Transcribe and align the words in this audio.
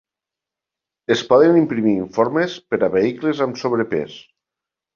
Es 1.15 1.21
poden 1.33 1.59
imprimir 1.59 1.93
informes 2.05 2.57
per 2.73 2.81
a 2.89 2.91
vehicles 2.99 3.45
amb 3.49 3.63
sobrepès. 3.67 4.21